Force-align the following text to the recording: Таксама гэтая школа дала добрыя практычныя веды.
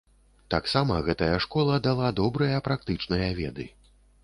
Таксама 0.53 0.95
гэтая 1.09 1.35
школа 1.45 1.77
дала 1.89 2.09
добрыя 2.21 2.65
практычныя 2.71 3.31
веды. 3.43 3.71